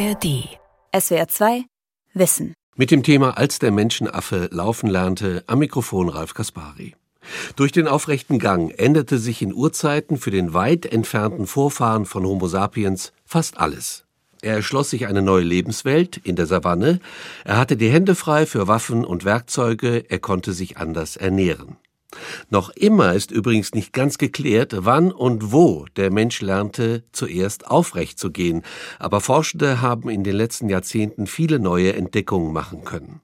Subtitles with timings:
[0.00, 0.48] ARD.
[0.98, 1.64] SWR 2
[2.14, 2.54] Wissen.
[2.74, 6.94] Mit dem Thema Als der Menschenaffe laufen lernte, am Mikrofon Ralf Kaspari.
[7.56, 12.46] Durch den aufrechten Gang änderte sich in Urzeiten für den weit entfernten Vorfahren von Homo
[12.46, 14.06] sapiens fast alles.
[14.40, 17.00] Er erschloss sich eine neue Lebenswelt in der Savanne,
[17.44, 21.76] er hatte die Hände frei für Waffen und Werkzeuge, er konnte sich anders ernähren.
[22.48, 28.18] Noch immer ist übrigens nicht ganz geklärt, wann und wo der Mensch lernte, zuerst aufrecht
[28.18, 28.62] zu gehen,
[28.98, 33.20] aber Forschende haben in den letzten Jahrzehnten viele neue Entdeckungen machen können.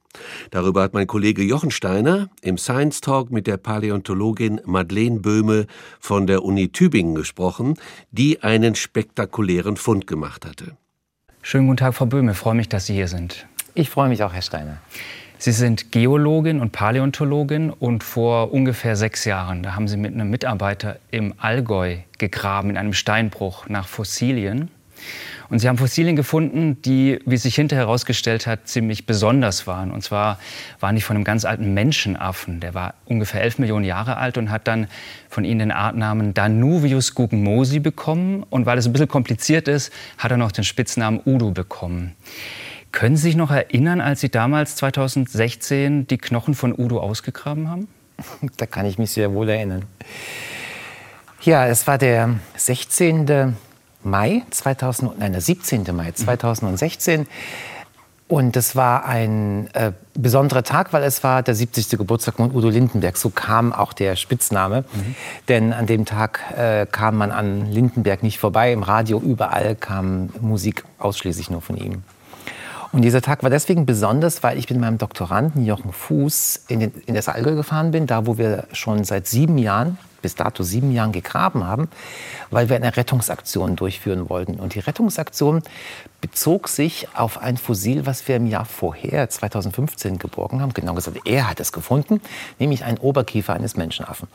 [0.51, 5.67] Darüber hat mein Kollege Jochen Steiner im Science Talk mit der Paläontologin Madeleine Böhme
[6.01, 7.75] von der Uni Tübingen gesprochen,
[8.11, 10.77] die einen spektakulären Fund gemacht hatte.
[11.43, 12.33] Schönen guten Tag, Frau Böhme.
[12.33, 13.47] Ich freue mich, dass Sie hier sind.
[13.75, 14.79] Ich freue mich auch, Herr Steiner.
[15.39, 20.31] Sie sind Geologin und Paläontologin und vor ungefähr sechs Jahren, da haben Sie mit einem
[20.31, 24.71] Mitarbeiter im Allgäu gegraben, in einem Steinbruch nach Fossilien.
[25.49, 29.93] Und Sie haben Fossilien gefunden, die, wie sich hinterher herausgestellt hat, ziemlich besonders waren.
[29.93, 30.41] Und zwar
[30.81, 32.59] waren die von einem ganz alten Menschenaffen.
[32.61, 34.89] Der war ungefähr elf Millionen Jahre alt und hat dann
[35.29, 38.43] von ihnen den Artnamen Danuvius guggenmosi bekommen.
[38.49, 42.17] Und weil es ein bisschen kompliziert ist, hat er noch den Spitznamen Udo bekommen.
[42.97, 47.89] Können Sie sich noch erinnern, als Sie damals 2016 die Knochen von Udo ausgegraben haben?
[48.57, 49.83] Da kann ich mich sehr wohl erinnern.
[51.43, 53.55] Ja, es war der 16.
[54.03, 55.85] Mai 2000, nein, der 17.
[55.95, 57.27] Mai 2016.
[58.29, 61.99] Und es war ein äh, besonderer Tag, weil es war der 70.
[61.99, 63.19] Geburtstag von Udo Lindenberg.
[63.19, 64.87] So kam auch der Spitzname.
[64.95, 65.15] Mhm.
[65.49, 68.73] Denn an dem Tag äh, kam man an Lindenberg nicht vorbei.
[68.73, 72.03] Im Radio überall kam Musik ausschließlich nur von ihm.
[72.97, 76.95] Und dieser Tag war deswegen besonders, weil ich mit meinem Doktoranden Jochen Fuß in, den,
[77.05, 80.91] in das Allgäu gefahren bin, da wo wir schon seit sieben Jahren, bis dato sieben
[80.91, 81.91] Jahren gegraben haben,
[82.51, 84.55] weil wir eine Rettungsaktion durchführen wollten.
[84.55, 85.63] Und die Rettungsaktion
[86.23, 90.73] bezog sich auf ein Fossil, was wir im Jahr vorher, 2015, geborgen haben.
[90.73, 92.23] Genau gesagt, er hat es gefunden,
[92.59, 94.27] nämlich ein Oberkiefer eines Menschenaffen.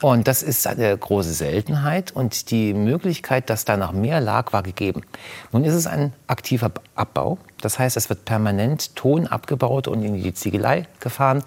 [0.00, 4.62] Und das ist eine große Seltenheit und die Möglichkeit, dass da noch mehr lag, war
[4.62, 5.02] gegeben.
[5.50, 7.38] Nun ist es ein aktiver Abbau.
[7.60, 11.42] Das heißt, es wird permanent Ton abgebaut und in die Ziegelei gefahren.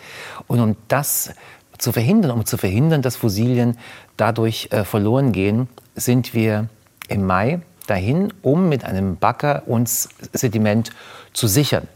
[0.47, 1.33] Und um das
[1.77, 3.77] zu verhindern, um zu verhindern, dass Fossilien
[4.17, 6.67] dadurch äh, verloren gehen, sind wir
[7.07, 10.91] im Mai dahin, um mit einem Bagger uns Sediment
[11.31, 11.87] zu sichern.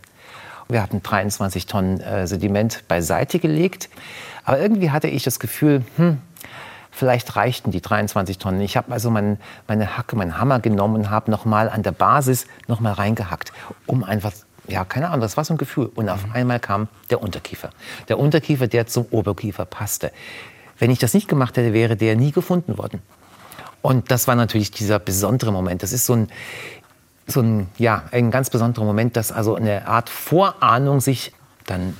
[0.69, 3.89] Wir hatten 23 Tonnen äh, Sediment beiseite gelegt.
[4.45, 6.19] Aber irgendwie hatte ich das Gefühl, hm,
[6.95, 8.61] Vielleicht reichten die 23 Tonnen.
[8.61, 12.47] Ich habe also mein, meine Hacke, meinen Hammer genommen und habe nochmal an der Basis
[12.67, 13.51] nochmal reingehackt,
[13.85, 14.31] um einfach
[14.67, 15.91] ja, keine Ahnung, das war so ein Gefühl.
[15.93, 17.69] Und auf einmal kam der Unterkiefer.
[18.07, 20.11] Der Unterkiefer, der zum Oberkiefer passte.
[20.79, 23.01] Wenn ich das nicht gemacht hätte, wäre der nie gefunden worden.
[23.81, 25.83] Und das war natürlich dieser besondere Moment.
[25.83, 26.29] Das ist so ein,
[27.27, 31.33] so ein, ja, ein ganz besonderer Moment, dass also eine Art Vorahnung sich
[31.67, 31.95] dann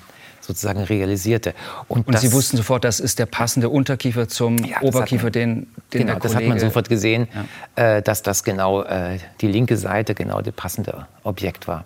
[0.45, 1.53] sozusagen realisierte.
[1.87, 5.67] Und, und Sie wussten sofort, das ist der passende Unterkiefer zum ja, Oberkiefer, man, den,
[5.93, 7.27] den genau, das hat man sofort gesehen,
[7.75, 7.97] ja.
[7.97, 11.85] äh, dass das genau äh, die linke Seite genau das passende Objekt war.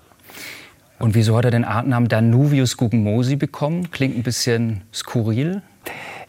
[0.99, 3.89] Und wieso hat er den Artnamen Danuvius guggenmosi bekommen?
[3.91, 5.61] Klingt ein bisschen skurril.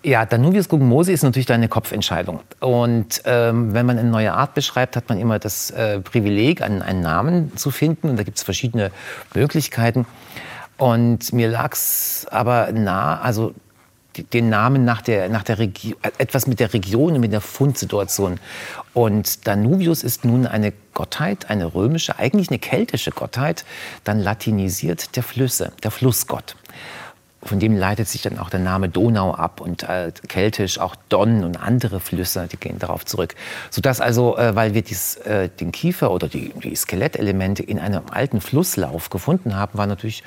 [0.03, 2.41] Ja, Danuvius guggenmosi ist natürlich eine Kopfentscheidung.
[2.61, 6.81] Und ähm, wenn man eine neue Art beschreibt, hat man immer das äh, Privileg, einen,
[6.81, 8.09] einen, Namen zu finden.
[8.09, 8.93] Und da gibt es verschiedene
[9.35, 10.07] Möglichkeiten.
[10.81, 13.53] Und mir lag es aber nah, also
[14.33, 18.41] den Namen nach der, nach der Region, etwas mit der Region, mit der Fundsituation.
[18.95, 23.67] Und Danuvius ist nun eine Gottheit, eine römische, eigentlich eine keltische Gottheit,
[24.05, 26.57] dann latinisiert der Flüsse, der Flussgott
[27.43, 31.43] von dem leitet sich dann auch der Name Donau ab und äh, keltisch auch Don
[31.43, 33.35] und andere Flüsse, die gehen darauf zurück.
[33.71, 38.03] Sodass also, äh, weil wir dies, äh, den Kiefer oder die, die Skelettelemente in einem
[38.11, 40.23] alten Flusslauf gefunden haben, war natürlich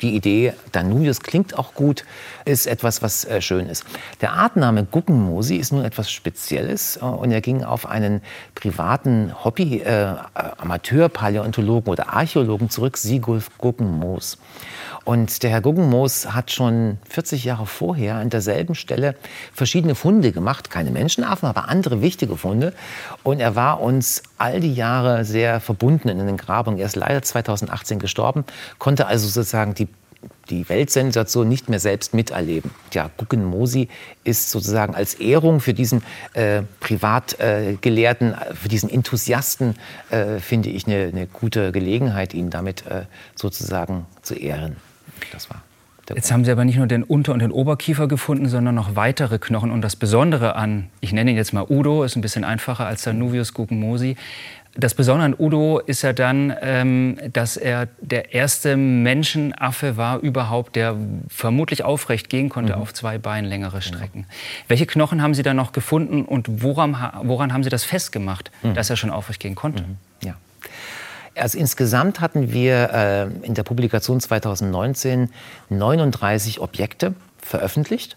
[0.00, 2.04] die Idee, Danuvius klingt auch gut,
[2.44, 3.84] ist etwas, was äh, schön ist.
[4.20, 8.22] Der Artname Guggenmosi ist nun etwas Spezielles äh, und er ging auf einen
[8.56, 14.38] privaten Hobby, äh, Amateur-Paläontologen oder Archäologen zurück, Sigulf Guggenmoos.
[15.04, 19.14] Und der Herr Guggenmoos hat schon 40 Jahre vorher an derselben Stelle
[19.52, 20.70] verschiedene Funde gemacht.
[20.70, 22.72] Keine Menschenaffen, aber andere wichtige Funde.
[23.22, 26.80] Und er war uns all die Jahre sehr verbunden in den Grabungen.
[26.80, 28.44] Er ist leider 2018 gestorben,
[28.78, 29.88] konnte also sozusagen die
[30.50, 32.70] die Weltsensation nicht mehr selbst miterleben.
[32.92, 33.88] Ja, Guggenmosi
[34.24, 36.02] ist sozusagen als Ehrung für diesen
[36.34, 39.74] äh, Privatgelehrten, äh, für diesen Enthusiasten,
[40.10, 43.02] äh, finde ich eine, eine, gute Gelegenheit, ihn damit äh,
[43.34, 44.76] sozusagen zu ehren.
[45.32, 45.62] Das war.
[46.14, 49.38] Jetzt haben Sie aber nicht nur den Unter- und den Oberkiefer gefunden, sondern noch weitere
[49.38, 49.70] Knochen.
[49.70, 53.02] Und das Besondere an, ich nenne ihn jetzt mal Udo, ist ein bisschen einfacher als
[53.02, 54.16] der Nuvius Gugenmosi.
[54.78, 60.76] Das Besondere an Udo ist ja dann, ähm, dass er der erste Menschenaffe war überhaupt,
[60.76, 60.96] der
[61.28, 62.82] vermutlich aufrecht gehen konnte mhm.
[62.82, 63.80] auf zwei Beinen längere genau.
[63.80, 64.22] Strecken.
[64.22, 64.34] Genau.
[64.68, 68.74] Welche Knochen haben Sie dann noch gefunden und woran, woran haben Sie das festgemacht, mhm.
[68.74, 69.84] dass er schon aufrecht gehen konnte?
[71.36, 75.30] Also insgesamt hatten wir äh, in der Publikation 2019
[75.68, 78.16] 39 Objekte veröffentlicht.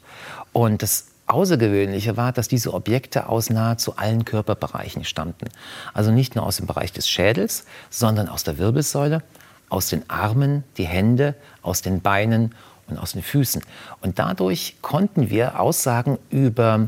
[0.54, 5.50] Und das Außergewöhnliche war, dass diese Objekte aus nahezu allen Körperbereichen stammten.
[5.94, 9.22] Also nicht nur aus dem Bereich des Schädels, sondern aus der Wirbelsäule,
[9.70, 12.56] aus den Armen, die Hände, aus den Beinen
[12.88, 13.62] und aus den Füßen.
[14.02, 16.88] Und dadurch konnten wir Aussagen über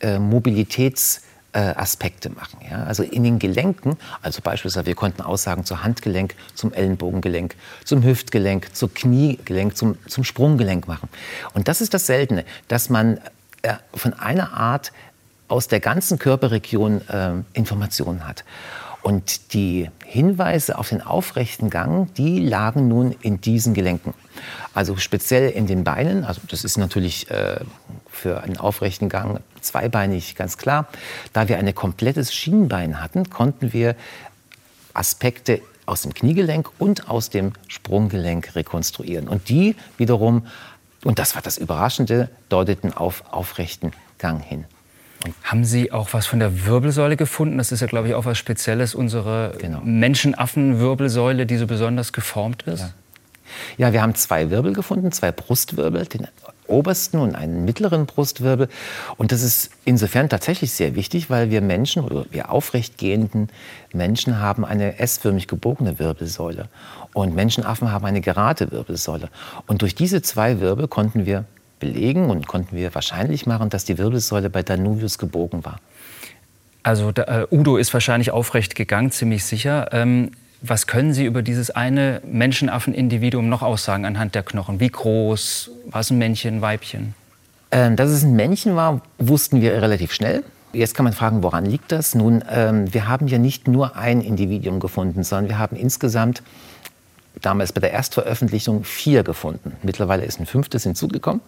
[0.00, 1.22] äh, Mobilitäts-
[1.58, 2.58] Aspekte machen.
[2.68, 2.84] Ja?
[2.84, 8.74] Also in den Gelenken, also beispielsweise wir konnten Aussagen zum Handgelenk, zum Ellenbogengelenk, zum Hüftgelenk,
[8.74, 11.08] zum Kniegelenk, zum, zum Sprunggelenk machen.
[11.54, 13.18] Und das ist das Seltene, dass man
[13.62, 14.92] äh, von einer Art
[15.48, 18.44] aus der ganzen Körperregion äh, Informationen hat.
[19.02, 24.14] Und die Hinweise auf den aufrechten Gang, die lagen nun in diesen Gelenken.
[24.74, 27.60] Also speziell in den Beinen, also das ist natürlich äh,
[28.12, 30.86] für einen aufrechten Gang zweibeinig ganz klar.
[31.32, 33.96] Da wir ein komplettes Schienbein hatten, konnten wir
[34.94, 39.28] Aspekte aus dem Kniegelenk und aus dem Sprunggelenk rekonstruieren.
[39.28, 40.46] Und die wiederum,
[41.04, 44.64] und das war das Überraschende, deuteten auf aufrechten Gang hin.
[45.44, 47.58] Haben Sie auch was von der Wirbelsäule gefunden?
[47.58, 49.80] Das ist ja, glaube ich, auch was Spezielles, unsere genau.
[49.84, 52.80] Menschenaffen-Wirbelsäule, die so besonders geformt ist.
[52.80, 53.86] Ja.
[53.86, 53.92] ja.
[53.92, 56.26] wir haben zwei Wirbel gefunden, zwei Brustwirbel, den
[56.72, 58.68] obersten und einen mittleren Brustwirbel.
[59.16, 63.48] Und das ist insofern tatsächlich sehr wichtig, weil wir Menschen oder wir aufrecht gehenden
[63.92, 66.68] Menschen haben eine S-förmig gebogene Wirbelsäule.
[67.14, 69.28] Und Menschenaffen haben eine gerade Wirbelsäule.
[69.66, 71.44] Und durch diese zwei Wirbel konnten wir
[71.78, 75.80] belegen und konnten wir wahrscheinlich machen, dass die Wirbelsäule bei Danuvius gebogen war.
[76.82, 79.88] Also äh, Udo ist wahrscheinlich aufrecht gegangen, ziemlich sicher.
[79.92, 84.78] Ähm, was können Sie über dieses eine Menschenaffen-Individuum noch aussagen anhand der Knochen?
[84.80, 85.70] Wie groß?
[85.86, 87.14] War es ein Männchen, ein Weibchen?
[87.72, 90.44] Ähm, dass es ein Männchen war, wussten wir relativ schnell.
[90.72, 92.14] Jetzt kann man fragen, woran liegt das?
[92.14, 96.42] Nun, ähm, wir haben ja nicht nur ein Individuum gefunden, sondern wir haben insgesamt
[97.40, 99.76] damals bei der Erstveröffentlichung vier gefunden.
[99.82, 101.40] Mittlerweile ist ein fünftes hinzugekommen.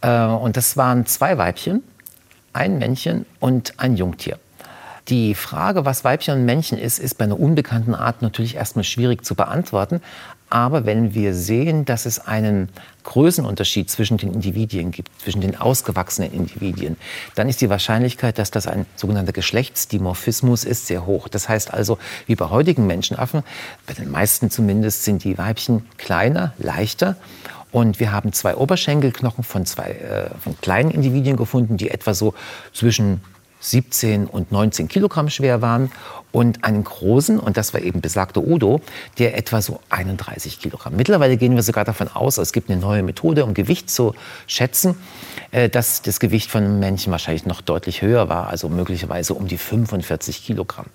[0.00, 1.82] Äh, und das waren zwei Weibchen,
[2.52, 4.38] ein Männchen und ein Jungtier.
[5.08, 9.24] Die Frage, was Weibchen und Männchen ist, ist bei einer unbekannten Art natürlich erstmal schwierig
[9.24, 10.00] zu beantworten.
[10.50, 12.68] Aber wenn wir sehen, dass es einen
[13.04, 16.96] Größenunterschied zwischen den Individuen gibt, zwischen den ausgewachsenen Individuen,
[17.36, 21.28] dann ist die Wahrscheinlichkeit, dass das ein sogenannter Geschlechtsdimorphismus ist, sehr hoch.
[21.28, 23.44] Das heißt also, wie bei heutigen Menschenaffen,
[23.86, 27.16] bei den meisten zumindest, sind die Weibchen kleiner, leichter
[27.70, 32.34] und wir haben zwei Oberschenkelknochen von zwei äh, von kleinen Individuen gefunden, die etwa so
[32.72, 33.20] zwischen
[33.60, 35.90] 17 und 19 Kilogramm schwer waren
[36.32, 38.80] und einen großen, und das war eben besagter Udo,
[39.18, 40.94] der etwa so 31 Kilogramm.
[40.94, 44.14] Mittlerweile gehen wir sogar davon aus, es gibt eine neue Methode, um Gewicht zu
[44.46, 44.96] schätzen,
[45.50, 49.58] äh, dass das Gewicht von Männchen wahrscheinlich noch deutlich höher war, also möglicherweise um die
[49.58, 50.86] 45 Kilogramm.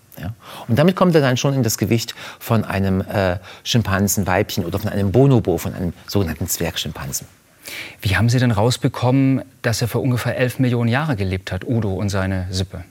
[0.67, 4.91] Und damit kommt er dann schon in das Gewicht von einem äh, Schimpansenweibchen oder von
[4.91, 7.27] einem Bonobo, von einem sogenannten Zwergschimpansen.
[8.01, 11.93] Wie haben Sie denn rausbekommen, dass er vor ungefähr elf Millionen Jahre gelebt hat, Udo
[11.93, 12.83] und seine Sippe?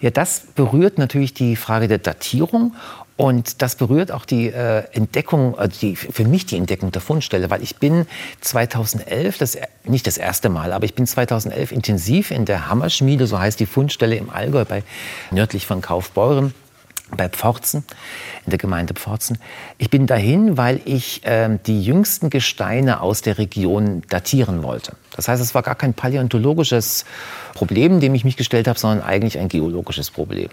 [0.00, 2.74] Ja, das berührt natürlich die Frage der Datierung
[3.18, 7.50] und das berührt auch die äh, Entdeckung, also die, für mich die Entdeckung der Fundstelle,
[7.50, 8.06] weil ich bin
[8.40, 13.38] 2011, das, nicht das erste Mal, aber ich bin 2011 intensiv in der Hammerschmiede, so
[13.38, 14.84] heißt die Fundstelle im Allgäu, bei,
[15.30, 16.54] nördlich von Kaufbeuren,
[17.16, 17.84] bei Pforzen,
[18.44, 19.38] in der Gemeinde Pforzen.
[19.78, 24.92] Ich bin dahin, weil ich äh, die jüngsten Gesteine aus der Region datieren wollte.
[25.16, 27.04] Das heißt, es war gar kein paläontologisches
[27.54, 30.48] Problem, dem ich mich gestellt habe, sondern eigentlich ein geologisches Problem.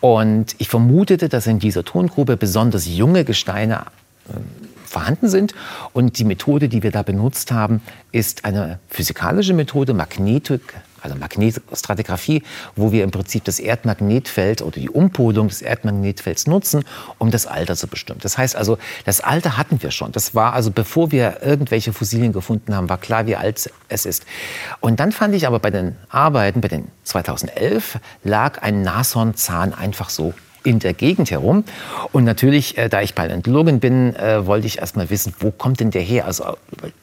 [0.00, 3.86] Und ich vermutete, dass in dieser Tongrube besonders junge Gesteine
[4.28, 4.34] äh,
[4.84, 5.54] vorhanden sind.
[5.92, 7.80] Und die Methode, die wir da benutzt haben,
[8.12, 10.74] ist eine physikalische Methode, Magnetik,
[11.04, 12.42] also Magnetstratigraphie,
[12.74, 16.84] wo wir im Prinzip das Erdmagnetfeld oder die Umpolung des Erdmagnetfelds nutzen,
[17.18, 18.20] um das Alter zu bestimmen.
[18.22, 20.12] Das heißt also, das Alter hatten wir schon.
[20.12, 24.24] Das war also, bevor wir irgendwelche Fossilien gefunden haben, war klar, wie alt es ist.
[24.80, 30.08] Und dann fand ich aber bei den Arbeiten, bei den 2011, lag ein Nashornzahn einfach
[30.10, 31.64] so in der Gegend herum.
[32.10, 35.80] Und natürlich, äh, da ich Paläontologin bin, äh, wollte ich erst mal wissen, wo kommt
[35.80, 36.26] denn der her?
[36.26, 36.56] Also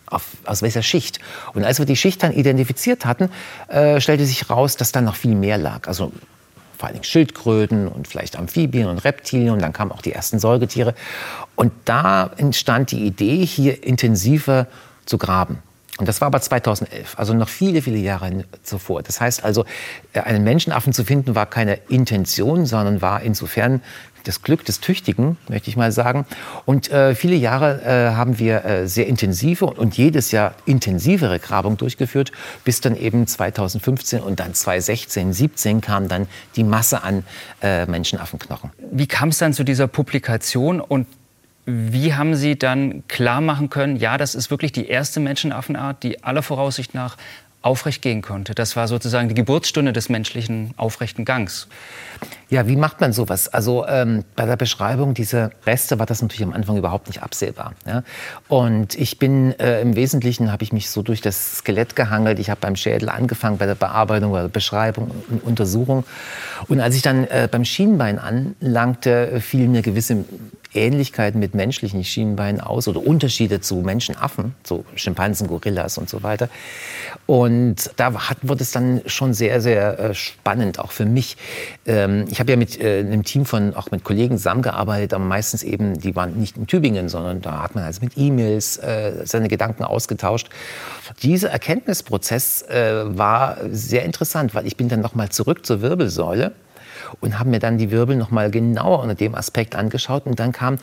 [0.07, 1.19] auf, aus welcher Schicht?
[1.53, 3.29] Und als wir die Schicht dann identifiziert hatten,
[3.69, 5.87] äh, stellte sich raus, dass da noch viel mehr lag.
[5.87, 6.11] Also
[6.77, 10.95] vor allem Schildkröten und vielleicht Amphibien und Reptilien und dann kamen auch die ersten Säugetiere.
[11.55, 14.65] Und da entstand die Idee, hier intensiver
[15.05, 15.59] zu graben.
[15.98, 19.03] Und das war aber 2011, also noch viele, viele Jahre zuvor.
[19.03, 19.65] Das heißt also,
[20.13, 23.81] äh, einen Menschenaffen zu finden war keine Intention, sondern war insofern
[24.24, 26.25] das Glück des Tüchtigen, möchte ich mal sagen.
[26.65, 31.77] Und äh, viele Jahre äh, haben wir äh, sehr intensive und jedes Jahr intensivere Grabung
[31.77, 32.31] durchgeführt,
[32.63, 37.24] bis dann eben 2015 und dann 2016, 17 kam dann die Masse an
[37.62, 38.71] äh, Menschenaffenknochen.
[38.91, 41.07] Wie kam es dann zu dieser Publikation und
[41.65, 46.23] wie haben Sie dann klar machen können, ja, das ist wirklich die erste Menschenaffenart, die
[46.23, 47.17] aller Voraussicht nach
[47.61, 48.55] aufrecht gehen konnte.
[48.55, 51.67] Das war sozusagen die Geburtsstunde des menschlichen aufrechten Gangs.
[52.51, 53.48] Ja, wie macht man sowas?
[53.48, 57.75] Also ähm, bei der Beschreibung dieser Reste war das natürlich am Anfang überhaupt nicht absehbar.
[57.88, 58.03] Ja?
[58.50, 62.39] Und ich bin äh, im Wesentlichen habe ich mich so durch das Skelett gehangelt.
[62.39, 66.03] Ich habe beim Schädel angefangen bei der Bearbeitung oder Beschreibung und Untersuchung.
[66.67, 70.25] Und als ich dann äh, beim Schienbein anlangte, fielen mir gewisse
[70.74, 76.50] Ähnlichkeiten mit menschlichen Schienbeinen aus oder Unterschiede zu Menschenaffen, zu Schimpansen, Gorillas und so weiter.
[77.25, 81.38] Und da hat, wurde es dann schon sehr, sehr äh, spannend, auch für mich.
[81.86, 85.63] Ähm, ich habe ja mit äh, einem Team von, auch mit Kollegen zusammengearbeitet, aber meistens
[85.63, 89.48] eben, die waren nicht in Tübingen, sondern da hat man also mit E-Mails äh, seine
[89.48, 90.50] Gedanken ausgetauscht.
[91.24, 96.53] Dieser Erkenntnisprozess war sehr interessant, weil ich bin dann nochmal zurück zur Wirbelsäule
[97.19, 100.51] und habe mir dann die Wirbel noch mal genauer unter dem Aspekt angeschaut und dann
[100.51, 100.77] kam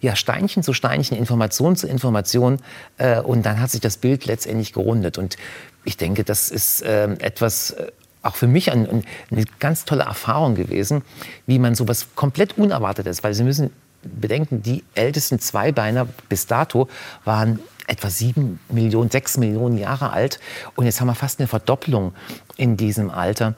[0.00, 2.58] ja Steinchen zu Steinchen, Information zu Information
[2.98, 5.36] äh, und dann hat sich das Bild letztendlich gerundet und
[5.84, 7.92] ich denke, das ist äh, etwas äh,
[8.24, 11.02] auch für mich ein, eine ganz tolle Erfahrung gewesen,
[11.46, 13.70] wie man sowas komplett Unerwartetes, weil Sie müssen
[14.02, 16.88] bedenken, die ältesten Zweibeiner bis dato
[17.24, 20.40] waren etwa sieben Millionen, sechs Millionen Jahre alt.
[20.74, 22.14] Und jetzt haben wir fast eine Verdopplung
[22.56, 23.54] in diesem Alter.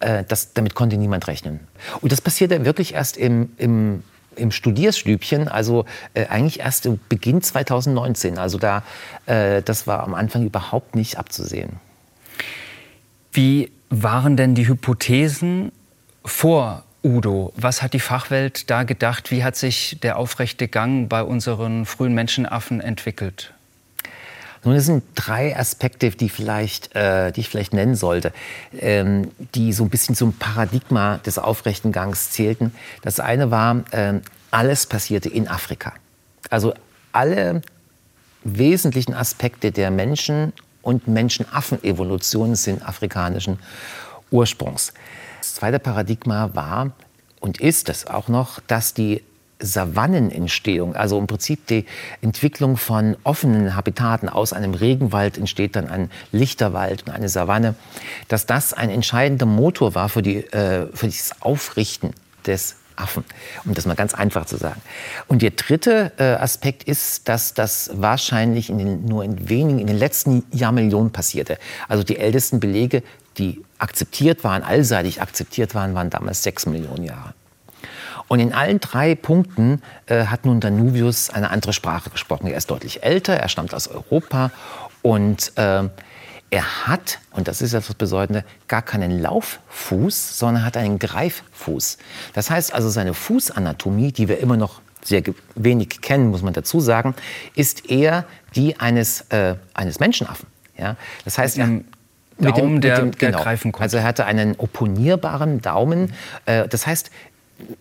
[0.00, 1.60] Äh, das, damit konnte niemand rechnen.
[2.00, 4.04] Und das passierte wirklich erst im, im,
[4.36, 8.38] im Studierstübchen, also äh, eigentlich erst im Beginn 2019.
[8.38, 8.84] Also da,
[9.26, 11.80] äh, das war am Anfang überhaupt nicht abzusehen.
[13.32, 15.72] Wie waren denn die Hypothesen
[16.24, 17.52] vor Udo?
[17.56, 19.30] Was hat die Fachwelt da gedacht?
[19.30, 23.52] Wie hat sich der aufrechte Gang bei unseren frühen Menschenaffen entwickelt?
[24.64, 28.32] Nun, es sind drei Aspekte, die, vielleicht, äh, die ich vielleicht nennen sollte,
[28.80, 32.72] ähm, die so ein bisschen zum Paradigma des aufrechten Gangs zählten.
[33.02, 35.92] Das eine war, äh, alles passierte in Afrika.
[36.48, 36.72] Also
[37.12, 37.60] alle
[38.44, 43.58] wesentlichen Aspekte der Menschen- und Menschenaffen-Evolution sind afrikanischen
[44.30, 44.92] Ursprungs.
[45.40, 46.92] Das zweite Paradigma war
[47.40, 49.22] und ist es auch noch, dass die
[49.60, 51.86] Savannenentstehung, also im Prinzip die
[52.20, 54.28] Entwicklung von offenen Habitaten.
[54.28, 57.74] Aus einem Regenwald entsteht dann ein Lichterwald und eine Savanne,
[58.28, 62.10] dass das ein entscheidender Motor war für, die, äh, für dieses Aufrichten
[62.46, 63.24] des Affen,
[63.64, 64.80] um das mal ganz einfach zu sagen.
[65.26, 69.86] Und der dritte äh, Aspekt ist, dass das wahrscheinlich in den, nur in wenigen, in
[69.86, 71.58] den letzten Jahrmillionen passierte.
[71.88, 73.02] Also die ältesten Belege,
[73.38, 77.34] die akzeptiert waren, allseitig akzeptiert waren, waren damals sechs Millionen Jahre.
[78.28, 82.46] Und in allen drei Punkten äh, hat nun Danuvius eine andere Sprache gesprochen.
[82.46, 84.50] Er ist deutlich älter, er stammt aus Europa
[85.02, 85.88] und äh,
[86.54, 91.98] er hat, und das ist etwas Bedeutende, gar keinen Lauffuß, sondern hat einen Greiffuß.
[92.32, 95.24] Das heißt also, seine Fußanatomie, die wir immer noch sehr
[95.56, 97.16] wenig kennen, muss man dazu sagen,
[97.56, 100.46] ist eher die eines, äh, eines Menschenaffen.
[100.78, 100.94] Ja?
[101.24, 101.84] Das heißt, er, mit
[102.38, 103.38] dem, der, mit dem, genau.
[103.38, 103.82] der greifen konnte.
[103.82, 106.14] Also er hatte einen opponierbaren Daumen.
[106.46, 107.10] Äh, das heißt,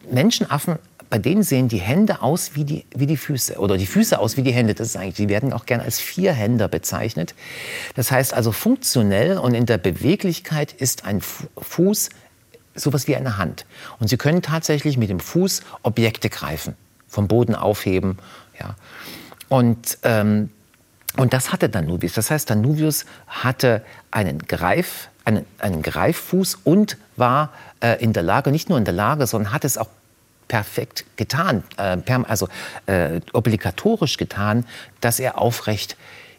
[0.09, 0.79] Menschenaffen,
[1.13, 4.35] bei denen sehen die Hände aus wie die, wie die Füße oder die Füße aus
[4.35, 4.73] wie die Hände.
[4.73, 7.35] Das ist eigentlich, die werden auch gerne als Vierhänder bezeichnet.
[7.93, 12.09] Das heißt also funktionell und in der Beweglichkeit ist ein Fuß
[12.73, 13.67] sowas wie eine Hand.
[13.99, 16.73] Und Sie können tatsächlich mit dem Fuß Objekte greifen,
[17.07, 18.17] vom Boden aufheben.
[18.59, 18.73] Ja.
[19.49, 20.49] Und, ähm,
[21.15, 22.13] und das hatte Danuvius.
[22.13, 28.49] Das heißt, Danuvius hatte einen Greif, einen, einen Greiffuß und war äh, in der Lage,
[28.49, 29.89] nicht nur in der Lage, sondern hat es auch
[30.53, 32.47] perfekt getan, äh, also
[32.85, 34.67] äh, obligatorisch getan,
[35.01, 35.97] dass er aufrecht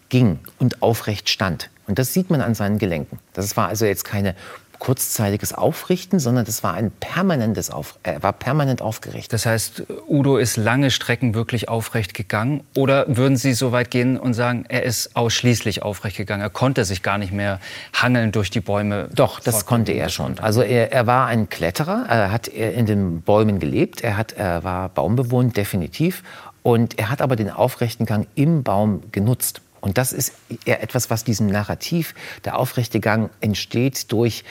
[0.09, 1.68] ging und aufrecht stand.
[1.88, 3.18] Und das sieht man an seinen Gelenken.
[3.33, 4.37] Das war also jetzt keine
[4.78, 9.33] kurzzeitiges Aufrichten, sondern das war ein permanentes Auf, er war permanent aufgerichtet.
[9.33, 14.19] Das heißt, Udo ist lange Strecken wirklich aufrecht gegangen oder würden Sie so weit gehen
[14.19, 17.61] und sagen, er ist ausschließlich aufrecht gegangen, er konnte sich gar nicht mehr
[17.93, 19.09] hangeln durch die Bäume?
[19.14, 20.38] Doch, das konnte er schon.
[20.38, 24.64] Also er, er war ein Kletterer, er hat in den Bäumen gelebt, er, hat, er
[24.64, 26.23] war baumbewohnt, definitiv.
[26.62, 29.61] Und er hat aber den aufrechten Gang im Baum genutzt.
[29.85, 30.33] Und das ist
[30.64, 32.14] eher etwas, was diesem Narrativ,
[32.47, 34.43] der aufrechte Gang entsteht durch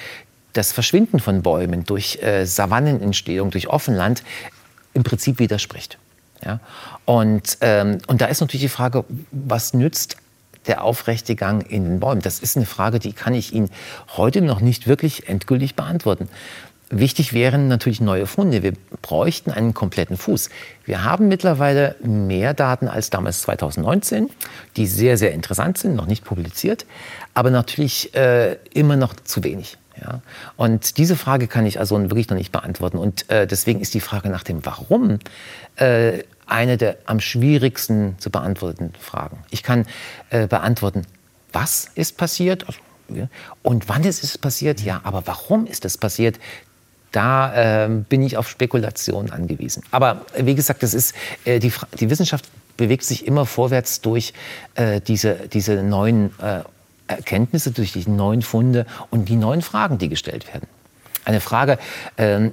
[0.53, 4.21] das Verschwinden von Bäumen, durch äh, Savannenentstehung, durch Offenland,
[4.93, 5.97] im Prinzip widerspricht.
[6.45, 6.59] Ja?
[7.05, 10.17] Und, ähm, und da ist natürlich die Frage, was nützt
[10.67, 12.21] der aufrechte Gang in den Bäumen?
[12.21, 13.71] Das ist eine Frage, die kann ich Ihnen
[14.15, 16.29] heute noch nicht wirklich endgültig beantworten.
[16.95, 18.61] Wichtig wären natürlich neue Funde.
[18.61, 20.49] Wir bräuchten einen kompletten Fuß.
[20.85, 24.29] Wir haben mittlerweile mehr Daten als damals 2019,
[24.77, 26.85] die sehr, sehr interessant sind, noch nicht publiziert,
[27.33, 29.79] aber natürlich äh, immer noch zu wenig.
[29.99, 30.21] Ja?
[30.55, 32.99] Und diese Frage kann ich also wirklich noch nicht beantworten.
[32.99, 35.17] Und äh, deswegen ist die Frage nach dem Warum
[35.77, 39.39] äh, eine der am schwierigsten zu beantwortenden Fragen.
[39.49, 39.87] Ich kann
[40.29, 41.07] äh, beantworten,
[41.51, 42.77] was ist passiert also,
[43.63, 46.39] und wann ist es passiert, ja, aber warum ist es passiert?
[47.13, 49.83] Da äh, bin ich auf Spekulation angewiesen.
[49.91, 51.13] Aber wie gesagt, das ist,
[51.45, 54.33] äh, die, die Wissenschaft bewegt sich immer vorwärts durch
[54.75, 56.63] äh, diese, diese neuen äh,
[57.07, 60.67] Erkenntnisse, durch die neuen Funde und die neuen Fragen, die gestellt werden.
[61.23, 61.77] Eine Frage,
[62.17, 62.51] ähm,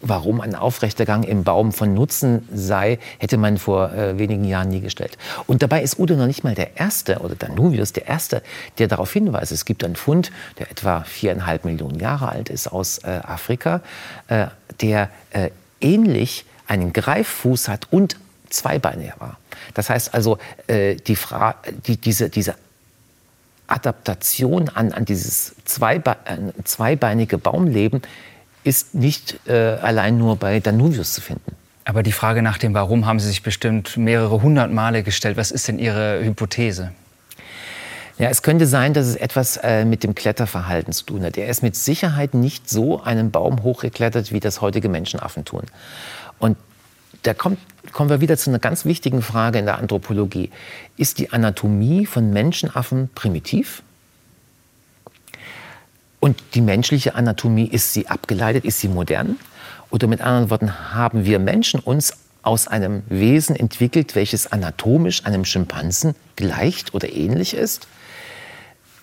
[0.00, 4.68] warum ein aufrechter Gang im Baum von Nutzen sei, hätte man vor äh, wenigen Jahren
[4.68, 5.16] nie gestellt.
[5.46, 8.42] Und dabei ist Udo noch nicht mal der Erste, oder Danuvius der Erste,
[8.78, 9.52] der darauf hinweist.
[9.52, 13.80] Es gibt einen Fund, der etwa viereinhalb Millionen Jahre alt ist aus äh, Afrika,
[14.28, 14.46] äh,
[14.80, 15.50] der äh,
[15.80, 18.16] ähnlich einen Greiffuß hat und
[18.50, 19.38] zweibeiniger war.
[19.74, 22.54] Das heißt also, äh, die Fra die, diese, diese
[23.66, 26.16] Adaptation an, an dieses Zweibe
[26.64, 28.02] zweibeinige Baumleben
[28.66, 31.52] ist nicht äh, allein nur bei Danuvius zu finden.
[31.84, 35.36] Aber die Frage nach dem Warum haben Sie sich bestimmt mehrere hundert Male gestellt.
[35.36, 36.90] Was ist denn Ihre Hypothese?
[38.18, 41.36] Ja, es könnte sein, dass es etwas äh, mit dem Kletterverhalten zu tun hat.
[41.36, 45.62] Er ist mit Sicherheit nicht so einen Baum hochgeklettert, wie das heutige Menschenaffen tun.
[46.38, 46.56] Und
[47.22, 47.58] da kommt,
[47.92, 50.50] kommen wir wieder zu einer ganz wichtigen Frage in der Anthropologie.
[50.96, 53.82] Ist die Anatomie von Menschenaffen primitiv?
[56.26, 59.36] Und die menschliche Anatomie, ist sie abgeleitet, ist sie modern?
[59.90, 65.44] Oder mit anderen Worten, haben wir Menschen uns aus einem Wesen entwickelt, welches anatomisch einem
[65.44, 67.86] Schimpansen gleicht oder ähnlich ist?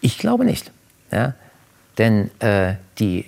[0.02, 0.74] Ich glaube nicht.
[1.14, 1.34] Ja?
[1.98, 3.24] Denn äh, die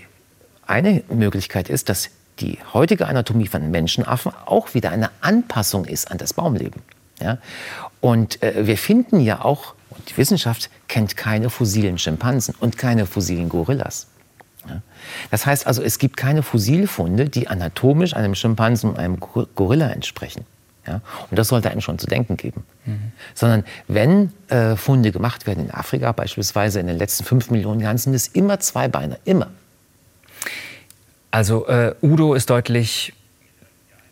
[0.68, 2.10] eine Möglichkeit ist, dass
[2.42, 6.82] die heutige Anatomie von Menschenaffen auch wieder eine Anpassung ist an das Baumleben.
[7.22, 7.38] Ja?
[8.02, 13.05] Und äh, wir finden ja auch und die Wissenschaft kennt keine fossilen Schimpansen und keine
[13.05, 14.08] fossilen Gorillas.
[15.31, 20.46] Das heißt also, es gibt keine Fossilfunde, die anatomisch einem Schimpansen und einem Gorilla entsprechen.
[20.88, 21.01] Ja?
[21.29, 22.64] Und das sollte einem schon zu denken geben.
[22.86, 23.12] Mhm.
[23.34, 27.98] Sondern wenn äh, Funde gemacht werden in Afrika, beispielsweise in den letzten fünf Millionen Jahren,
[27.98, 29.50] sind es immer Zweibeiner, immer.
[31.31, 33.14] Also äh, Udo ist deutlich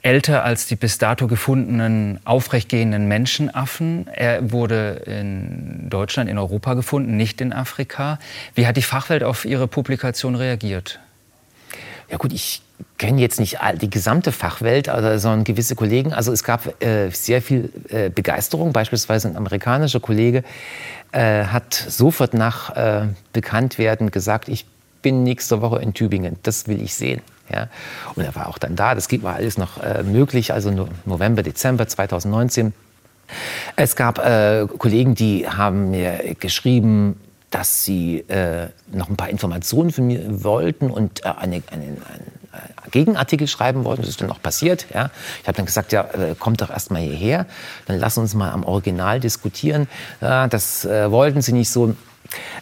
[0.03, 4.07] älter als die bis dato gefundenen aufrechtgehenden Menschenaffen.
[4.07, 8.19] Er wurde in Deutschland, in Europa gefunden, nicht in Afrika.
[8.53, 10.99] Wie hat die Fachwelt auf Ihre Publikation reagiert?
[12.09, 12.61] Ja gut, ich
[12.97, 16.13] kenne jetzt nicht die gesamte Fachwelt, sondern gewisse Kollegen.
[16.13, 18.73] Also es gab äh, sehr viel äh, Begeisterung.
[18.73, 20.43] Beispielsweise ein amerikanischer Kollege
[21.13, 24.65] äh, hat sofort nach äh, Bekanntwerden gesagt, ich
[25.01, 27.21] bin nächste Woche in Tübingen, das will ich sehen.
[27.51, 27.67] Ja.
[28.15, 28.95] Und er war auch dann da.
[28.95, 30.71] Das war alles noch äh, möglich, also
[31.05, 32.73] November, Dezember 2019.
[33.75, 37.19] Es gab äh, Kollegen, die haben mir geschrieben,
[37.53, 41.97] dass sie äh, noch ein paar Informationen von mir wollten und äh, eine, eine, einen
[42.51, 44.01] äh, Gegenartikel schreiben wollten.
[44.01, 44.87] Das ist dann auch passiert.
[44.93, 45.11] Ja.
[45.41, 47.45] Ich habe dann gesagt, ja, äh, kommt doch erst mal hierher,
[47.85, 49.87] dann lass uns mal am Original diskutieren.
[50.19, 51.95] Ja, das äh, wollten sie nicht so.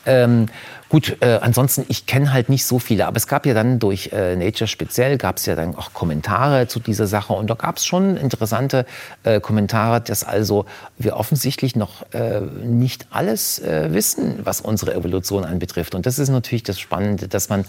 [0.05, 0.47] Ähm,
[0.91, 4.09] Gut, äh, ansonsten, ich kenne halt nicht so viele, aber es gab ja dann durch
[4.11, 7.77] äh, Nature speziell, gab es ja dann auch Kommentare zu dieser Sache und da gab
[7.77, 8.85] es schon interessante
[9.23, 10.65] äh, Kommentare, dass also
[10.97, 15.95] wir offensichtlich noch äh, nicht alles äh, wissen, was unsere Evolution anbetrifft.
[15.95, 17.63] Und das ist natürlich das Spannende, dass man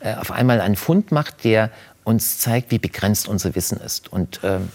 [0.00, 1.70] äh, auf einmal einen Fund macht, der
[2.02, 4.12] uns zeigt, wie begrenzt unser Wissen ist.
[4.12, 4.68] Und ähm,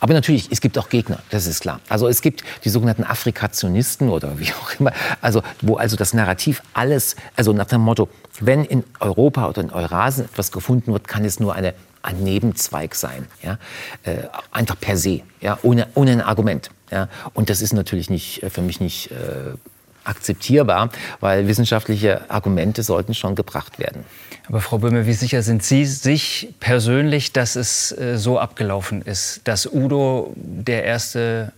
[0.00, 1.80] aber natürlich, es gibt auch Gegner, das ist klar.
[1.88, 6.62] Also es gibt die sogenannten Afrikationisten oder wie auch immer, also wo also das Narrativ
[6.74, 8.08] alles, also nach dem Motto,
[8.40, 12.94] wenn in Europa oder in Eurasien etwas gefunden wird, kann es nur eine ein Nebenzweig
[12.94, 13.58] sein, ja,
[14.04, 14.22] äh,
[14.52, 17.08] einfach per se, ja, ohne, ohne ein Argument, ja.
[17.34, 19.56] Und das ist natürlich nicht äh, für mich nicht äh,
[20.04, 24.04] akzeptierbar, weil wissenschaftliche Argumente sollten schon gebracht werden.
[24.48, 29.42] Aber Frau Böhme, wie sicher sind Sie sich persönlich, dass es äh, so abgelaufen ist,
[29.44, 31.52] dass Udo der erste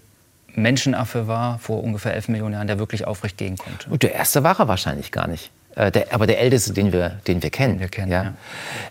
[0.56, 3.88] Menschenaffe war vor ungefähr elf Millionen Jahren, der wirklich aufrecht gehen konnte?
[3.88, 5.50] Und der erste war er wahrscheinlich gar nicht.
[5.76, 7.74] Äh, der, aber der älteste, den wir, den wir kennen.
[7.74, 8.24] Den wir kennen ja.
[8.24, 8.34] ja.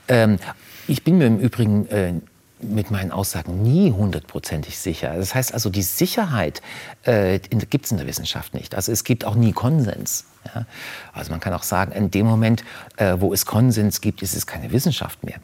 [0.08, 0.40] Ähm,
[0.88, 2.14] ich bin mir im Übrigen äh,
[2.62, 5.14] mit meinen Aussagen nie hundertprozentig sicher.
[5.16, 6.62] Das heißt also, die Sicherheit
[7.04, 8.76] äh, gibt es in der Wissenschaft nicht.
[8.76, 10.26] Also es gibt auch nie Konsens.
[10.54, 10.66] Ja?
[11.14, 12.64] Also man kann auch sagen, in dem Moment,
[12.98, 15.40] äh, wo es Konsens gibt, ist es keine Wissenschaft mehr.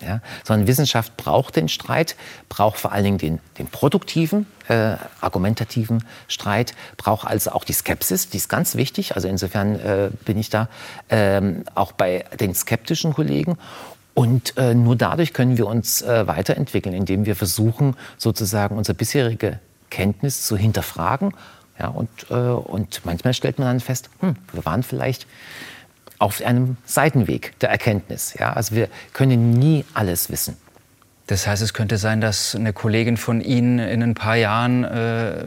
[0.00, 0.20] Ja?
[0.44, 2.16] Sondern Wissenschaft braucht den Streit,
[2.48, 8.28] braucht vor allen Dingen den, den produktiven, äh, argumentativen Streit, braucht also auch die Skepsis,
[8.30, 9.16] die ist ganz wichtig.
[9.16, 10.68] Also insofern äh, bin ich da
[11.08, 13.58] ähm, auch bei den skeptischen Kollegen.
[14.14, 19.60] Und äh, nur dadurch können wir uns äh, weiterentwickeln, indem wir versuchen, sozusagen unsere bisherige
[19.88, 21.32] Kenntnis zu hinterfragen.
[21.78, 25.26] Ja, und, äh, und manchmal stellt man dann fest, hm, wir waren vielleicht
[26.18, 28.34] auf einem Seitenweg der Erkenntnis.
[28.38, 28.52] Ja?
[28.52, 30.56] Also wir können nie alles wissen.
[31.26, 35.44] Das heißt, es könnte sein, dass eine Kollegin von Ihnen in ein paar Jahren äh,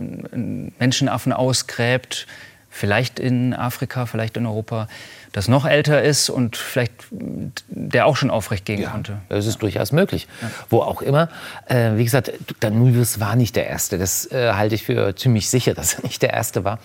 [0.80, 2.26] Menschenaffen ausgräbt,
[2.74, 4.88] vielleicht in Afrika, vielleicht in Europa,
[5.32, 9.20] das noch älter ist und vielleicht der auch schon aufrecht gehen ja, konnte.
[9.30, 9.60] Das ist ja.
[9.60, 10.28] durchaus möglich.
[10.42, 10.50] Ja.
[10.70, 11.30] Wo auch immer.
[11.68, 14.00] Äh, wie gesagt, Danuvius war nicht der Erste.
[14.00, 16.80] Das äh, halte ich für ziemlich sicher, dass er nicht der Erste war.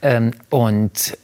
[0.00, 1.18] Ähm, und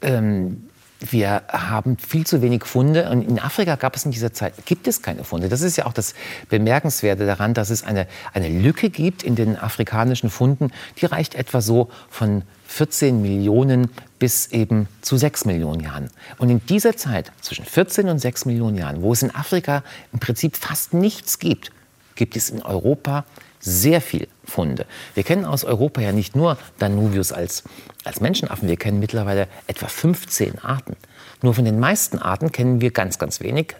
[0.00, 0.70] ähm,
[1.00, 3.10] wir haben viel zu wenig Funde.
[3.10, 5.50] Und in Afrika gab es in dieser Zeit, gibt es keine Funde.
[5.50, 6.14] Das ist ja auch das
[6.48, 10.70] Bemerkenswerte daran, dass es eine, eine Lücke gibt in den afrikanischen Funden.
[10.98, 16.08] Die reicht etwa so von 14 Millionen bis eben zu 6 Millionen Jahren.
[16.38, 20.20] Und in dieser Zeit, zwischen 14 und 6 Millionen Jahren, wo es in Afrika im
[20.20, 21.72] Prinzip fast nichts gibt,
[22.14, 23.24] gibt es in Europa
[23.58, 24.86] sehr viel Funde.
[25.14, 27.64] Wir kennen aus Europa ja nicht nur Danuvius als,
[28.04, 30.96] als Menschenaffen, wir kennen mittlerweile etwa 15 Arten.
[31.42, 33.74] Nur von den meisten Arten kennen wir ganz, ganz wenig.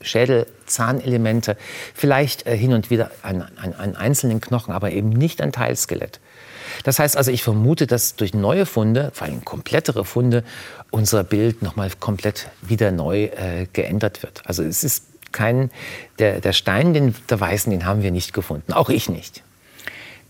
[0.00, 1.56] Schädel, Zahnelemente,
[1.94, 6.20] vielleicht äh, hin und wieder einen, einen einzelnen Knochen, aber eben nicht ein Teilskelett.
[6.84, 10.44] Das heißt also, ich vermute, dass durch neue Funde, vor allem komplettere Funde,
[10.90, 14.42] unser Bild nochmal komplett wieder neu äh, geändert wird.
[14.44, 15.70] Also es ist kein,
[16.18, 19.42] der, der Stein den, der Weißen, den haben wir nicht gefunden, auch ich nicht.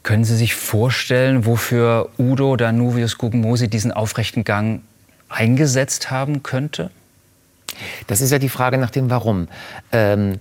[0.03, 4.83] Können Sie sich vorstellen, wofür Udo Danuvius Guggenmosi diesen aufrechten Gang
[5.29, 6.91] eingesetzt haben könnte?
[8.07, 9.49] Das ist ja die Frage nach dem Warum.
[9.93, 10.39] Ähm,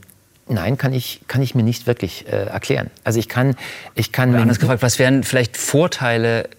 [0.48, 2.90] nein, kann ich, kann ich mir nicht wirklich äh, erklären.
[3.04, 3.56] Also ich kann,
[3.96, 6.50] ich kann Oder anders gefragt, was wären vielleicht Vorteile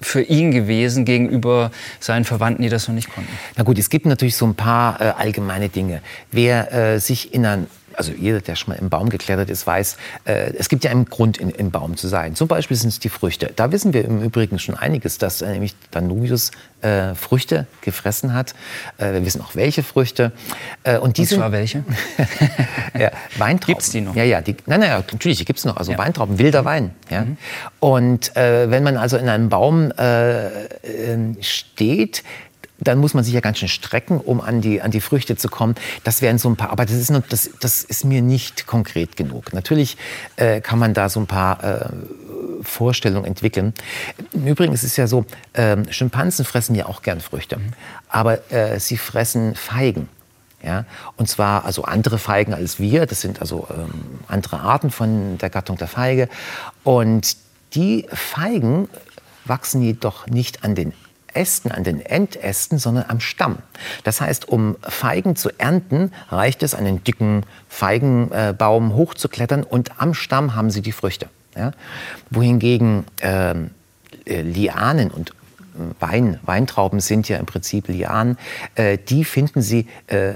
[0.00, 3.32] für ihn gewesen gegenüber seinen Verwandten, die das noch nicht konnten?
[3.56, 6.02] Na gut, es gibt natürlich so ein paar äh, allgemeine Dinge.
[6.30, 9.96] Wer äh, sich in ein also jeder, der schon mal im Baum geklettert ist, weiß,
[10.24, 12.34] äh, es gibt ja einen Grund, in, im Baum zu sein.
[12.34, 13.52] Zum Beispiel sind es die Früchte.
[13.56, 18.54] Da wissen wir im Übrigen schon einiges, dass äh, nämlich Danuvius äh, Früchte gefressen hat.
[18.98, 20.32] Äh, wir wissen auch, welche Früchte.
[20.84, 21.84] Äh, und, die und zwar welche?
[22.98, 23.74] ja, Weintrauben.
[23.74, 24.14] Gibt es die noch?
[24.14, 24.40] Ja, ja.
[24.40, 25.76] Die, nein, nein, natürlich, die gibt es noch.
[25.76, 25.98] Also ja.
[25.98, 26.92] Weintrauben, wilder Wein.
[27.10, 27.24] Ja?
[27.24, 27.36] Mhm.
[27.80, 29.92] Und äh, wenn man also in einem Baum
[31.40, 32.22] steht,
[32.80, 35.48] dann muss man sich ja ganz schön strecken, um an die, an die Früchte zu
[35.48, 35.74] kommen.
[36.04, 39.16] Das wären so ein paar, aber das ist, noch, das, das ist mir nicht konkret
[39.16, 39.52] genug.
[39.52, 39.96] Natürlich
[40.36, 41.88] äh, kann man da so ein paar äh,
[42.62, 43.74] Vorstellungen entwickeln.
[44.32, 47.72] Im Übrigen ist es ja so, äh, Schimpansen fressen ja auch gern Früchte, mhm.
[48.08, 50.08] aber äh, sie fressen Feigen.
[50.60, 50.86] Ja,
[51.16, 55.50] und zwar also andere Feigen als wir, das sind also ähm, andere Arten von der
[55.50, 56.28] Gattung der Feige.
[56.82, 57.36] Und
[57.74, 58.88] die Feigen
[59.44, 60.92] wachsen jedoch nicht an den
[61.38, 63.58] Ästen, an den Endästen, sondern am Stamm.
[64.02, 70.56] Das heißt, um Feigen zu ernten, reicht es, einen dicken Feigenbaum hochzuklettern und am Stamm
[70.56, 71.28] haben sie die Früchte.
[71.56, 71.70] Ja?
[72.30, 73.70] Wohingegen ähm,
[74.26, 75.32] äh, Lianen und äh,
[76.00, 78.36] Wein, Weintrauben sind ja im Prinzip Lianen,
[78.74, 80.34] äh, die finden Sie äh,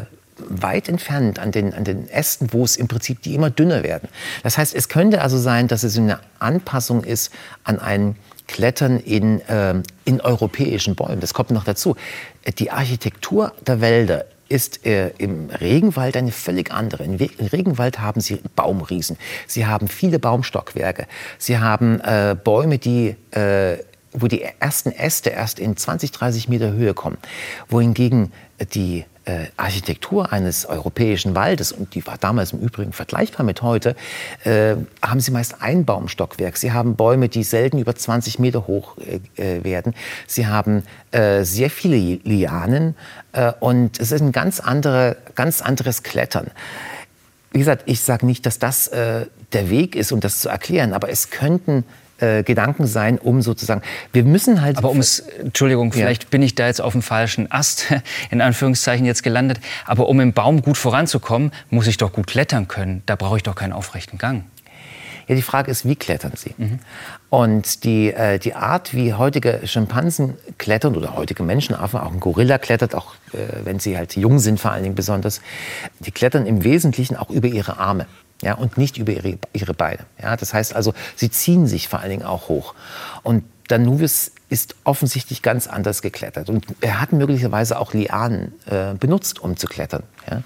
[0.49, 4.09] weit entfernt an den, an den Ästen, wo es im Prinzip die immer dünner werden.
[4.43, 7.33] Das heißt, es könnte also sein, dass es eine Anpassung ist
[7.65, 9.75] an einen Klettern in, äh,
[10.05, 11.21] in europäischen Bäumen.
[11.21, 11.97] Das kommt noch dazu.
[12.59, 17.05] Die Architektur der Wälder ist äh, im Regenwald eine völlig andere.
[17.05, 21.07] Im Regenwald haben Sie Baumriesen, Sie haben viele Baumstockwerke,
[21.39, 23.79] Sie haben äh, Bäume, die äh,
[24.15, 27.17] wo die ersten Äste erst in 20, 30 Meter Höhe kommen.
[27.69, 28.33] Wohingegen
[28.75, 33.95] die äh, Architektur eines europäischen Waldes, und die war damals im Übrigen vergleichbar mit heute,
[34.45, 36.57] äh, haben sie meist ein Baumstockwerk.
[36.57, 39.95] Sie haben Bäume, die selten über 20 Meter hoch äh, äh, werden.
[40.27, 42.97] Sie haben äh, sehr viele Lianen
[43.33, 46.51] äh, und es ist ein ganz, andere, ganz anderes Klettern.
[47.53, 51.11] Wie gesagt, ich sage nicht, dass das der Weg ist, um das zu erklären, aber
[51.11, 51.85] es könnten
[52.23, 53.83] äh, Gedanken sein, um sozusagen,
[54.13, 54.79] wir müssen halt.
[54.79, 56.29] Aber um es, Entschuldigung, vielleicht ja.
[56.31, 57.93] bin ich da jetzt auf dem falschen Ast,
[58.31, 62.69] in Anführungszeichen jetzt gelandet, aber um im Baum gut voranzukommen, muss ich doch gut klettern
[62.69, 63.03] können.
[63.07, 64.45] Da brauche ich doch keinen aufrechten Gang.
[65.29, 66.55] Ja, die Frage ist, wie klettern sie?
[66.57, 66.79] Mhm.
[67.31, 72.59] Und die, äh, die Art, wie heutige Schimpansen klettern oder heutige Menschenaffen, auch ein Gorilla
[72.59, 75.41] klettert, auch äh, wenn sie halt jung sind vor allen Dingen besonders,
[76.01, 78.07] die klettern im Wesentlichen auch über ihre Arme
[78.43, 80.01] ja, und nicht über ihre, ihre Beine.
[80.21, 82.75] Ja, das heißt also, sie ziehen sich vor allen Dingen auch hoch.
[83.23, 86.51] Und Danuvis ist offensichtlich ganz anders geklettert.
[86.51, 90.03] Und er hat möglicherweise auch Lianen äh, benutzt, um zu klettern.
[90.29, 90.43] Ja?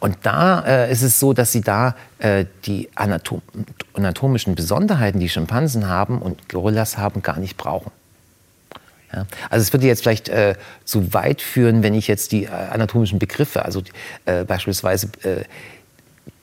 [0.00, 3.42] Und da äh, ist es so, dass sie da äh, die anatom
[3.94, 7.92] anatomischen Besonderheiten, die Schimpansen haben und Gorillas haben, gar nicht brauchen.
[9.12, 9.26] Ja?
[9.50, 13.18] Also es würde jetzt vielleicht äh, zu weit führen, wenn ich jetzt die äh, anatomischen
[13.18, 13.82] Begriffe, also
[14.24, 15.10] äh, beispielsweise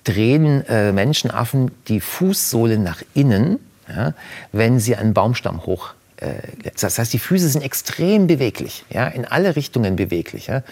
[0.04, 4.14] drehen äh, Menschenaffen die Fußsohle nach innen, ja,
[4.52, 6.34] wenn sie einen Baumstamm hoch äh,
[6.80, 10.48] das heißt, die Füße sind extrem beweglich, ja, in alle Richtungen beweglich.
[10.48, 10.64] Ja.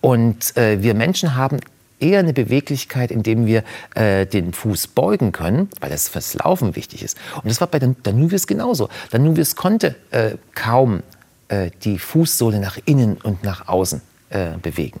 [0.00, 1.58] Und äh, wir Menschen haben
[2.00, 3.62] eher eine Beweglichkeit, indem wir
[3.94, 7.18] äh, den Fuß beugen können, weil das fürs Laufen wichtig ist.
[7.36, 8.88] Und das war bei den Danuvius genauso.
[9.10, 11.02] Danuvius konnte äh, kaum
[11.48, 15.00] äh, die Fußsohle nach innen und nach außen äh, bewegen.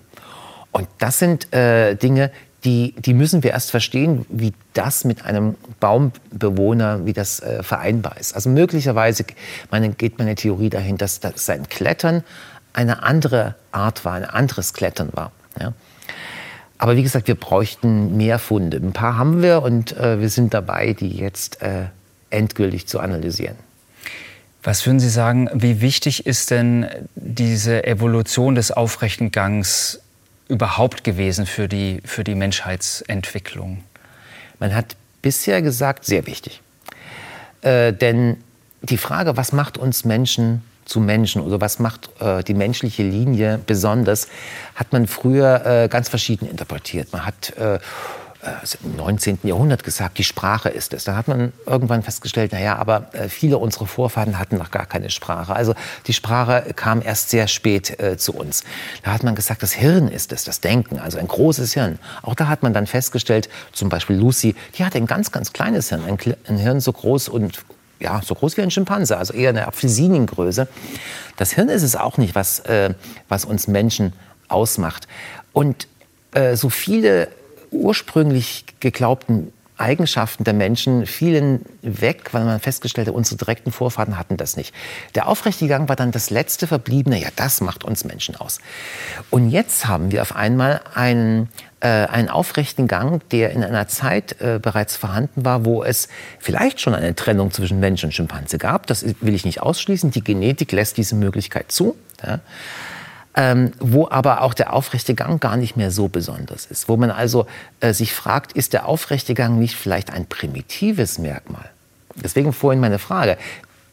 [0.72, 2.30] Und das sind äh, Dinge,
[2.64, 8.18] die, die müssen wir erst verstehen, wie das mit einem Baumbewohner, wie das äh, vereinbar
[8.18, 8.34] ist.
[8.34, 9.24] Also möglicherweise
[9.70, 12.22] meine, geht meine Theorie dahin, dass, dass sein Klettern
[12.72, 15.32] eine andere Art war, ein anderes Klettern war.
[15.58, 15.72] Ja?
[16.78, 18.78] Aber wie gesagt, wir bräuchten mehr Funde.
[18.78, 21.86] Ein paar haben wir und äh, wir sind dabei, die jetzt äh,
[22.30, 23.56] endgültig zu analysieren.
[24.62, 30.00] Was würden Sie sagen, wie wichtig ist denn diese Evolution des aufrechten Gangs
[30.50, 33.82] überhaupt gewesen für die, für die Menschheitsentwicklung?
[34.58, 36.60] Man hat bisher gesagt, sehr wichtig.
[37.62, 38.36] Äh, denn
[38.82, 43.60] die Frage, was macht uns Menschen zu Menschen oder was macht äh, die menschliche Linie
[43.64, 44.28] besonders,
[44.74, 47.12] hat man früher äh, ganz verschieden interpretiert.
[47.12, 47.78] Man hat äh,
[48.82, 49.40] im 19.
[49.42, 51.04] Jahrhundert gesagt, die Sprache ist es.
[51.04, 55.10] Da hat man irgendwann festgestellt, naja, aber äh, viele unserer Vorfahren hatten noch gar keine
[55.10, 55.54] Sprache.
[55.54, 55.74] Also
[56.06, 58.64] die Sprache kam erst sehr spät äh, zu uns.
[59.02, 61.98] Da hat man gesagt, das Hirn ist es, das Denken, also ein großes Hirn.
[62.22, 65.90] Auch da hat man dann festgestellt, zum Beispiel Lucy, die hatte ein ganz, ganz kleines
[65.90, 67.58] Hirn, ein, ein Hirn so groß und
[67.98, 70.66] ja, so groß wie ein Schimpanse, also eher eine Apfelsinengröße.
[71.36, 72.94] Das Hirn ist es auch nicht, was, äh,
[73.28, 74.14] was uns Menschen
[74.48, 75.06] ausmacht.
[75.52, 75.86] Und
[76.32, 77.28] äh, so viele
[77.70, 84.36] ursprünglich geglaubten Eigenschaften der Menschen fielen weg, weil man festgestellt hat, unsere direkten Vorfahren hatten
[84.36, 84.74] das nicht.
[85.14, 88.60] Der aufrechte Gang war dann das letzte Verbliebene, ja, das macht uns Menschen aus.
[89.30, 91.48] Und jetzt haben wir auf einmal einen,
[91.80, 96.80] äh, einen aufrechten Gang, der in einer Zeit äh, bereits vorhanden war, wo es vielleicht
[96.80, 98.86] schon eine Trennung zwischen Mensch und Schimpanse gab.
[98.86, 100.10] Das will ich nicht ausschließen.
[100.10, 101.96] Die Genetik lässt diese Möglichkeit zu.
[102.22, 102.40] Ja
[103.40, 106.90] ähm, wo aber auch der aufrechte Gang gar nicht mehr so besonders ist.
[106.90, 107.46] Wo man also
[107.80, 111.70] äh, sich fragt, ist der aufrechte Gang nicht vielleicht ein primitives Merkmal?
[112.16, 113.38] Deswegen vorhin meine Frage,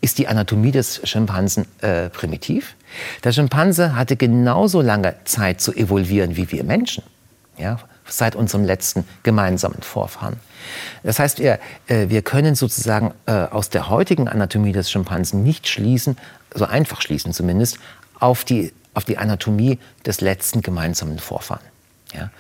[0.02, 2.76] ist die Anatomie des Schimpansen äh, primitiv?
[3.24, 7.04] Der Schimpanse hatte genauso lange Zeit zu evolvieren wie wir Menschen,
[7.58, 10.36] ja, seit unserem letzten gemeinsamen Vorfahren.
[11.04, 15.70] Das heißt, wir, äh, wir können sozusagen äh, aus der heutigen Anatomie des Schimpansen nicht
[15.70, 16.18] schließen,
[16.54, 17.80] so einfach schließen zumindest,
[18.20, 21.62] auf die auf die Anatomie des letzten gemeinsamen Vorfahren.
[22.14, 22.32] Ja?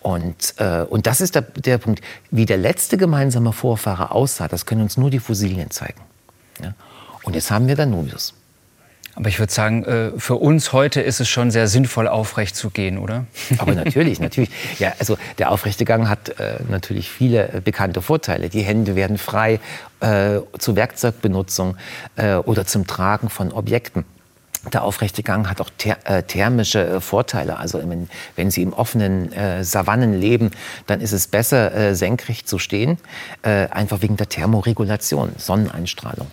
[0.00, 2.02] Und, äh, und das ist der, der Punkt.
[2.32, 6.00] Wie der letzte gemeinsame Vorfahre aussah, das können uns nur die Fossilien zeigen.
[6.62, 6.74] Ja?
[7.22, 8.34] Und jetzt haben wir Danubius.
[9.14, 12.70] Aber ich würde sagen, äh, für uns heute ist es schon sehr sinnvoll, aufrecht zu
[12.70, 13.26] gehen, oder?
[13.58, 14.50] Aber natürlich, natürlich.
[14.80, 18.48] Ja, also der aufrechte Gang hat äh, natürlich viele äh, bekannte Vorteile.
[18.48, 19.60] Die Hände werden frei
[20.00, 21.76] äh, zur Werkzeugbenutzung
[22.16, 24.04] äh, oder zum Tragen von Objekten.
[24.72, 25.70] Der aufrechte Gang hat auch
[26.04, 27.58] äh, thermische äh, Vorteile.
[27.58, 30.50] Also wenn, wenn Sie im offenen äh, Savannen leben,
[30.86, 32.98] dann ist es besser, äh, senkrecht zu stehen,
[33.42, 36.30] äh, einfach wegen der Thermoregulation, Sonneneinstrahlung.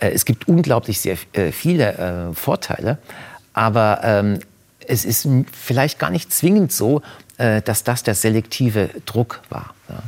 [0.00, 1.16] Äh, es gibt unglaublich sehr
[1.52, 2.98] viele Vorteile,
[3.52, 4.40] aber ähm,
[4.86, 7.02] es ist vielleicht gar nicht zwingend so,
[7.36, 9.74] dass das der selektive Druck war.
[9.88, 10.02] Ja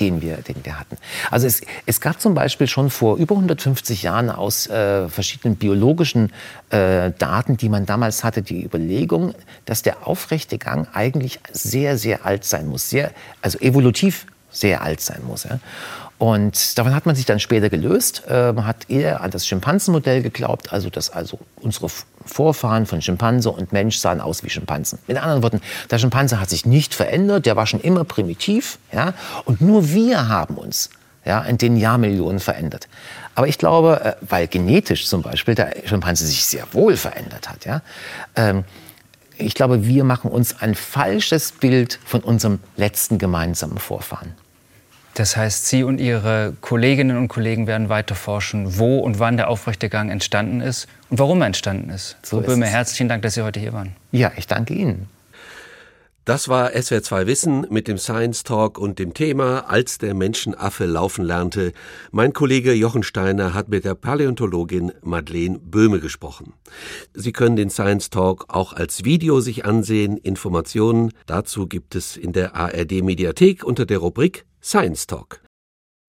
[0.00, 0.96] den wir, den wir hatten.
[1.30, 6.32] Also es, es gab zum Beispiel schon vor über 150 Jahren aus äh, verschiedenen biologischen
[6.70, 9.34] äh, Daten, die man damals hatte, die Überlegung,
[9.64, 15.00] dass der aufrechte Gang eigentlich sehr, sehr alt sein muss, sehr, also evolutiv sehr alt
[15.00, 15.44] sein muss.
[15.44, 15.58] Ja.
[16.18, 18.24] Und davon hat man sich dann später gelöst.
[18.28, 21.88] Man hat eher an das Schimpansenmodell geglaubt, also dass also unsere
[22.26, 24.98] Vorfahren von Schimpanse und Mensch sahen aus wie Schimpansen.
[25.06, 29.14] Mit anderen Worten, der Schimpanse hat sich nicht verändert, der war schon immer primitiv, ja,
[29.44, 30.90] und nur wir haben uns
[31.24, 32.88] ja, in den Jahrmillionen verändert.
[33.34, 37.64] Aber ich glaube, äh, weil genetisch zum Beispiel der Schimpanse sich sehr wohl verändert hat,
[37.64, 37.82] ja,
[38.34, 38.64] ähm,
[39.36, 44.34] ich glaube, wir machen uns ein falsches Bild von unserem letzten gemeinsamen Vorfahren.
[45.18, 49.48] Das heißt, Sie und Ihre Kolleginnen und Kollegen werden weiter forschen, wo und wann der
[49.48, 52.16] aufrechte Gang entstanden ist und warum er entstanden ist.
[52.22, 53.96] So Frau Böhme, herzlichen Dank, dass Sie heute hier waren.
[54.12, 55.08] Ja, ich danke Ihnen.
[56.24, 61.24] Das war SWR2 Wissen mit dem Science Talk und dem Thema Als der Menschenaffe laufen
[61.24, 61.72] lernte.
[62.12, 66.52] Mein Kollege Jochen Steiner hat mit der Paläontologin Madeleine Böhme gesprochen.
[67.12, 70.16] Sie können den Science Talk auch als Video sich ansehen.
[70.16, 75.40] Informationen dazu gibt es in der ARD Mediathek unter der Rubrik Science Talk.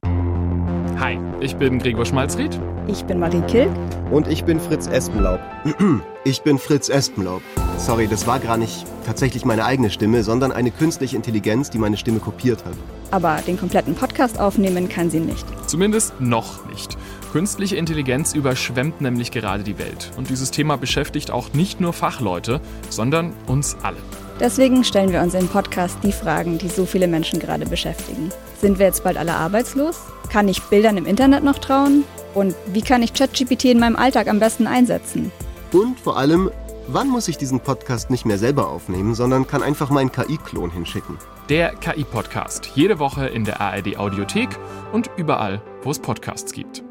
[0.03, 2.59] Hi, ich bin Gregor Schmalzried.
[2.87, 3.69] Ich bin Marie Kilk.
[4.11, 5.39] Und ich bin Fritz Espenlaub.
[6.25, 7.41] Ich bin Fritz Espenlaub.
[7.77, 11.95] Sorry, das war gar nicht tatsächlich meine eigene Stimme, sondern eine künstliche Intelligenz, die meine
[11.95, 12.73] Stimme kopiert hat.
[13.09, 15.45] Aber den kompletten Podcast aufnehmen kann sie nicht.
[15.67, 16.97] Zumindest noch nicht.
[17.31, 20.11] Künstliche Intelligenz überschwemmt nämlich gerade die Welt.
[20.17, 22.59] Und dieses Thema beschäftigt auch nicht nur Fachleute,
[22.89, 23.97] sondern uns alle.
[24.39, 28.31] Deswegen stellen wir uns im Podcast die Fragen, die so viele Menschen gerade beschäftigen.
[28.61, 29.99] Sind wir jetzt bald alle arbeitslos?
[30.31, 32.05] Kann ich Bildern im Internet noch trauen?
[32.33, 35.33] Und wie kann ich ChatGPT in meinem Alltag am besten einsetzen?
[35.73, 36.49] Und vor allem,
[36.87, 41.17] wann muss ich diesen Podcast nicht mehr selber aufnehmen, sondern kann einfach meinen KI-Klon hinschicken?
[41.49, 42.71] Der KI-Podcast.
[42.75, 44.57] Jede Woche in der ARD Audiothek
[44.93, 46.81] und überall, wo es Podcasts gibt.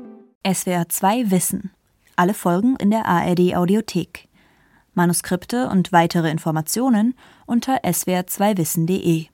[0.47, 1.71] SWR 2 Wissen.
[2.15, 4.29] Alle Folgen in der ARD Audiothek.
[4.93, 7.15] Manuskripte und weitere Informationen
[7.49, 9.27] unter swr2wissen.de